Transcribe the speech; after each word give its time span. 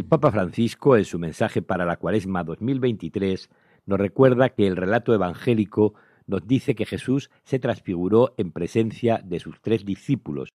El 0.00 0.06
Papa 0.06 0.30
Francisco, 0.30 0.96
en 0.96 1.04
su 1.04 1.18
mensaje 1.18 1.60
para 1.60 1.84
la 1.84 1.98
Cuaresma 1.98 2.42
2023, 2.42 3.50
nos 3.84 4.00
recuerda 4.00 4.48
que 4.48 4.66
el 4.66 4.76
relato 4.76 5.12
evangélico 5.12 5.92
nos 6.26 6.46
dice 6.46 6.74
que 6.74 6.86
Jesús 6.86 7.30
se 7.44 7.58
transfiguró 7.58 8.32
en 8.38 8.50
presencia 8.50 9.20
de 9.22 9.40
sus 9.40 9.60
tres 9.60 9.84
discípulos. 9.84 10.54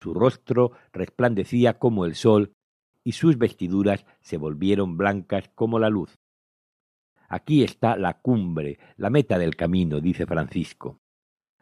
Su 0.00 0.14
rostro 0.14 0.72
resplandecía 0.94 1.78
como 1.78 2.06
el 2.06 2.14
sol 2.14 2.54
y 3.04 3.12
sus 3.12 3.36
vestiduras 3.36 4.06
se 4.22 4.38
volvieron 4.38 4.96
blancas 4.96 5.50
como 5.54 5.78
la 5.78 5.90
luz. 5.90 6.18
Aquí 7.28 7.62
está 7.62 7.98
la 7.98 8.14
cumbre, 8.22 8.78
la 8.96 9.10
meta 9.10 9.38
del 9.38 9.56
camino, 9.56 10.00
dice 10.00 10.24
Francisco. 10.24 11.00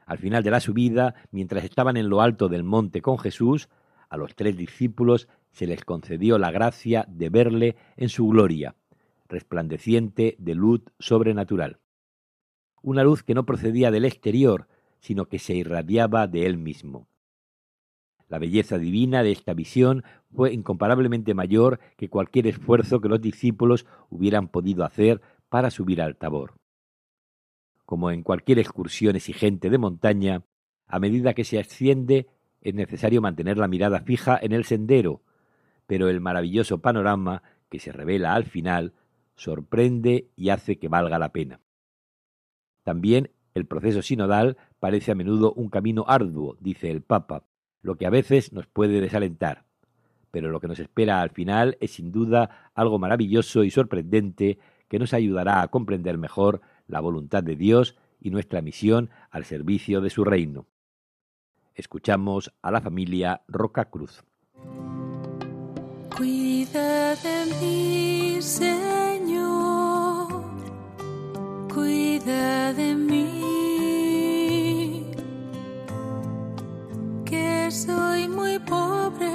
Al 0.07 0.19
final 0.19 0.45
de 0.45 0.53
la 0.53 0.61
subida, 0.61 1.17
mientras 1.33 1.65
estaban 1.65 1.97
en 1.97 2.11
lo 2.11 2.21
alto 2.21 2.49
del 2.49 2.63
monte 2.63 3.03
con 3.03 3.19
Jesús, 3.19 3.69
a 4.09 4.17
los 4.17 4.35
tres 4.35 4.57
discípulos 4.57 5.29
se 5.53 5.67
les 5.67 5.85
concedió 5.85 6.39
la 6.39 6.51
gracia 6.51 7.05
de 7.09 7.31
verle 7.31 7.77
en 7.97 8.09
su 8.09 8.29
gloria, 8.29 8.77
resplandeciente 9.29 10.37
de 10.39 10.55
luz 10.55 10.83
sobrenatural. 10.99 11.79
Una 12.83 13.03
luz 13.03 13.23
que 13.23 13.35
no 13.35 13.45
procedía 13.45 13.91
del 13.91 14.05
exterior, 14.05 14.69
sino 15.01 15.27
que 15.27 15.39
se 15.39 15.55
irradiaba 15.55 16.27
de 16.27 16.47
él 16.47 16.59
mismo. 16.59 17.09
La 18.29 18.39
belleza 18.39 18.79
divina 18.79 19.23
de 19.23 19.33
esta 19.33 19.55
visión 19.55 20.05
fue 20.31 20.53
incomparablemente 20.53 21.35
mayor 21.35 21.81
que 21.97 22.11
cualquier 22.11 22.47
esfuerzo 22.47 23.01
que 23.01 23.09
los 23.09 23.21
discípulos 23.21 23.87
hubieran 24.11 24.49
podido 24.49 24.85
hacer 24.85 25.21
para 25.49 25.71
subir 25.71 26.03
al 26.03 26.17
tabor 26.17 26.59
como 27.89 28.11
en 28.11 28.23
cualquier 28.23 28.59
excursión 28.59 29.17
exigente 29.17 29.71
de 29.71 29.79
montaña, 29.79 30.43
a 30.87 30.99
medida 30.99 31.33
que 31.33 31.45
se 31.45 31.59
asciende 31.59 32.27
es 32.61 32.75
necesario 32.75 33.23
mantener 33.23 33.57
la 33.57 33.67
mirada 33.67 34.01
fija 34.01 34.39
en 34.43 34.53
el 34.53 34.67
sendero, 34.67 35.23
pero 35.89 36.11
el 36.11 36.21
maravilloso 36.21 36.83
panorama 36.83 37.43
que 37.71 37.81
se 37.81 37.93
revela 37.93 38.35
al 38.35 38.45
final 38.45 38.93
sorprende 39.37 40.29
y 40.37 40.51
hace 40.51 40.79
que 40.79 40.89
valga 40.89 41.19
la 41.19 41.33
pena. 41.33 41.61
También 42.85 43.31
el 43.55 43.67
proceso 43.67 44.03
sinodal 44.03 44.59
parece 44.81 45.13
a 45.13 45.15
menudo 45.15 45.55
un 45.55 45.71
camino 45.71 46.05
arduo, 46.07 46.59
dice 46.61 46.91
el 46.91 47.01
Papa, 47.01 47.45
lo 47.81 47.97
que 47.97 48.05
a 48.05 48.11
veces 48.11 48.53
nos 48.53 48.67
puede 48.67 49.01
desalentar. 49.01 49.65
Pero 50.31 50.51
lo 50.51 50.61
que 50.61 50.69
nos 50.69 50.79
espera 50.79 51.23
al 51.23 51.31
final 51.31 51.79
es 51.81 51.93
sin 51.93 52.13
duda 52.13 52.71
algo 52.75 52.99
maravilloso 52.99 53.65
y 53.65 53.71
sorprendente 53.71 54.59
que 54.89 54.99
nos 54.99 55.15
ayudará 55.15 55.63
a 55.63 55.69
comprender 55.69 56.19
mejor 56.19 56.61
la 56.87 57.01
voluntad 57.01 57.43
de 57.43 57.57
Dios 57.57 57.97
y 58.21 58.29
nuestra 58.29 58.61
misión 58.61 59.09
al 59.31 59.47
servicio 59.47 60.03
de 60.03 60.11
su 60.11 60.25
reino. 60.25 60.67
Escuchamos 61.75 62.53
a 62.61 62.71
la 62.71 62.83
familia 62.83 63.43
Roca 63.49 63.87
Cruz. 63.87 64.23
Cuida 66.19 67.15
de 67.15 67.47
mí, 67.61 68.43
Señor, 68.43 70.27
cuida 71.73 72.73
de 72.73 72.93
mí, 72.97 73.45
que 77.25 77.71
soy 77.71 78.27
muy 78.27 78.59
pobre 78.59 79.31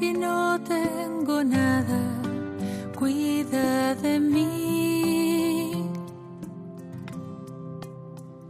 y 0.00 0.12
no 0.14 0.60
tengo 0.64 1.44
nada, 1.44 2.02
cuida 2.98 3.94
de 3.94 4.18
mí. 4.18 5.86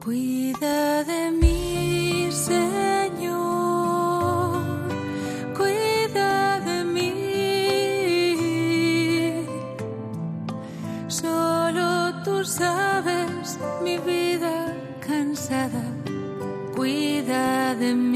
Cuida 0.03 0.35
de 17.78 17.94
mí. 17.94 18.16